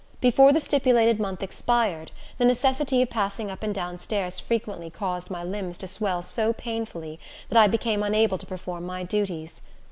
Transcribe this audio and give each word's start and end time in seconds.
Before 0.19 0.51
the 0.51 0.59
stipulated 0.59 1.19
month 1.19 1.43
expired, 1.43 2.11
the 2.39 2.43
necessity 2.45 3.03
of 3.03 3.11
passing 3.11 3.51
up 3.51 3.61
and 3.61 3.71
down 3.71 3.99
stairs 3.99 4.39
frequently, 4.39 4.89
caused 4.89 5.29
my 5.29 5.43
limbs 5.43 5.77
to 5.77 5.87
swell 5.87 6.23
so 6.23 6.53
painfully, 6.53 7.19
that 7.49 7.61
I 7.61 7.67
became 7.67 8.01
unable 8.01 8.39
to 8.39 8.47
perform 8.47 8.83
my 8.87 9.03
duties. 9.03 9.61